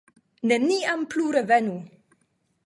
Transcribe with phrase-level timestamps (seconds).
[0.51, 1.77] Neniam plu revenu!